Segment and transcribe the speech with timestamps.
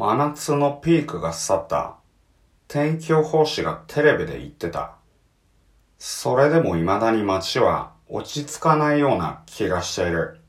[0.00, 1.96] 真夏のピークが去った。
[2.68, 4.94] 天気予報士がテレビで言ってた。
[5.98, 10.40] それでも未だに街は落ち着かないような気がしている。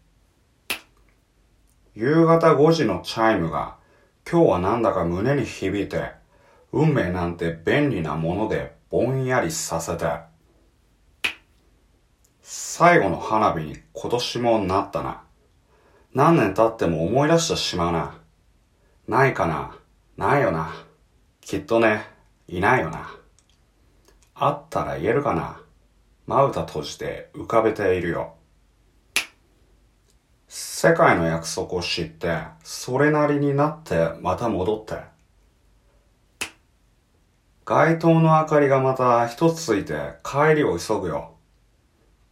[1.95, 3.75] 夕方5時のチャイムが
[4.25, 6.13] 今日はなんだか胸に響いて、
[6.71, 10.05] 運命なんて便利なものでぼんやりさせて。
[12.41, 15.23] 最後の花火に今年もなったな。
[16.13, 18.20] 何年経っても思い出してしまうな。
[19.07, 19.77] ないかな？
[20.15, 20.73] ないよな。
[21.41, 22.05] きっとね、
[22.47, 23.15] いないよな。
[24.35, 25.61] あったら言えるかな？
[26.27, 28.35] まぶた閉じて浮かべているよ。
[30.47, 34.95] 世界の約束を知って、それなりになってまた戻って。
[37.65, 41.35] 街灯の明かりがまた一つついて帰りを急ぐよ。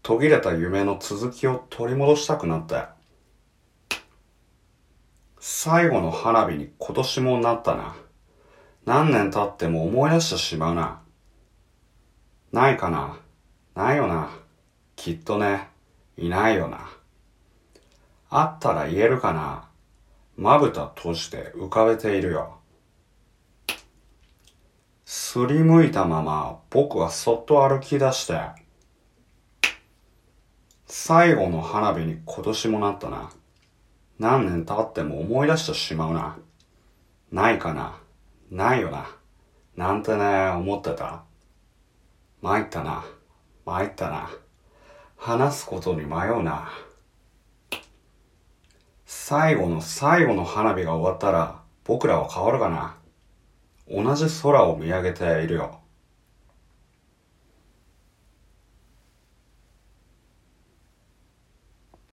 [0.02, 2.84] 途切れた夢の続きを取り戻したくなって。
[5.52, 7.96] 最後の花火に今年もなったな。
[8.86, 11.02] 何年経っても思い出してしまうな。
[12.52, 13.18] ないかな
[13.74, 14.30] ないよな。
[14.96, 15.70] きっとね、
[16.18, 16.88] いないよな。
[18.30, 19.68] あったら言えるかな
[20.38, 22.60] まぶた閉じて浮かべているよ。
[25.04, 28.40] すりむいたまま僕はそっと歩き出して、
[30.86, 33.32] 最後の花火に今年もなったな。
[34.20, 36.37] 何年経っても思い出してしまうな。
[37.31, 37.98] ないかな
[38.51, 39.15] ないよな。
[39.77, 41.23] なんてね、思ってた。
[42.41, 43.05] 参ったな。
[43.65, 44.29] 参ったな。
[45.15, 46.70] 話すことに迷うな。
[49.05, 52.97] 最後の最後の花火が終わったら僕らは変わるかな。
[53.90, 55.79] 同じ空を見上げているよ。